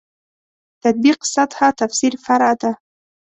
تطبیق 0.83 1.17
سطح 1.33 1.59
تفسیر 1.79 2.13
فرع 2.25 2.53
ده. 2.61 2.71